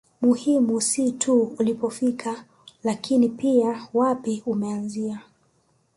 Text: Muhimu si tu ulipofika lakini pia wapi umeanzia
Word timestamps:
Muhimu 0.21 0.81
si 0.81 1.11
tu 1.11 1.55
ulipofika 1.59 2.45
lakini 2.83 3.29
pia 3.29 3.87
wapi 3.93 4.43
umeanzia 4.45 5.21